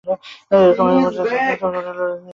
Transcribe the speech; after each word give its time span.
এরকম 0.51 0.87
মোট 0.95 1.13
চারটি 1.17 1.53
বাহু 1.61 1.79
রয়েছে। 1.99 2.29